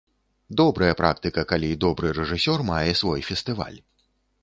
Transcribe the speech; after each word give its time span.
Добрая 0.61 0.93
практыка, 1.01 1.45
калі 1.53 1.69
добры 1.85 2.17
рэжысёр 2.21 2.67
мае 2.73 2.91
свой 3.03 3.19
фестываль. 3.33 3.81